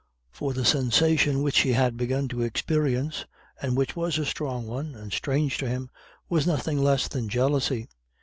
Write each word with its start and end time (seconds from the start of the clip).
For 0.31 0.53
the 0.53 0.65
sensation 0.65 1.43
which 1.43 1.59
he 1.59 1.73
had 1.73 1.95
begun 1.95 2.27
to 2.29 2.41
experience, 2.41 3.25
and 3.61 3.77
which 3.77 3.95
was 3.95 4.17
a 4.17 4.25
strong 4.25 4.65
one, 4.65 4.95
and 4.95 5.13
strange 5.13 5.59
to 5.59 5.69
him, 5.69 5.91
was 6.27 6.47
nothing 6.47 6.79
less 6.83 7.07
than 7.07 7.29
jealousy. 7.29 7.87